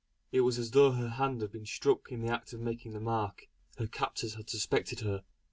It 0.31 0.41
was 0.41 0.57
as 0.57 0.71
though 0.71 0.93
her 0.93 1.09
hand 1.09 1.41
had 1.41 1.51
been 1.51 1.67
struck 1.67 2.11
in 2.11 2.23
the 2.23 2.31
act 2.33 2.53
of 2.53 2.59
making 2.59 2.93
the 2.93 2.99
mark. 2.99 3.47
Her 3.77 3.85
captors 3.85 4.33
had 4.33 4.49
suspected 4.49 5.01
her. 5.01 5.21